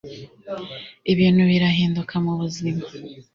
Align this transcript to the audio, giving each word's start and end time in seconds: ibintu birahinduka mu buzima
ibintu 1.11 1.41
birahinduka 1.51 2.15
mu 2.25 2.33
buzima 2.39 2.83